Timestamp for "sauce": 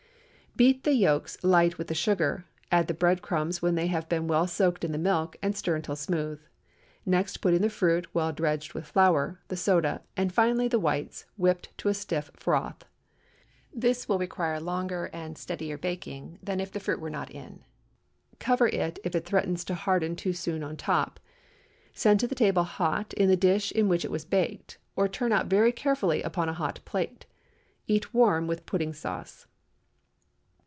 28.91-29.47